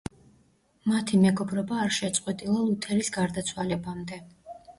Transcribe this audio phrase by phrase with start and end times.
[0.91, 4.21] მათი მეგობრობა არ შეწყვეტილა ლუთერის გარდაცვალებამდე.